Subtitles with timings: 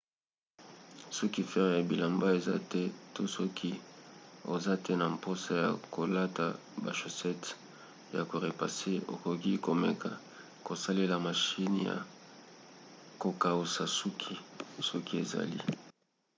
[1.17, 3.71] soki fer ya bilamba eza te to soki
[4.53, 6.47] oza te na mposa ya kolata
[6.83, 7.49] ba shosete
[8.15, 10.11] ya ko repasse okoki komeka
[10.65, 11.97] kosalela mashine ya
[13.21, 14.33] kokausa suki
[14.89, 15.59] soki ezali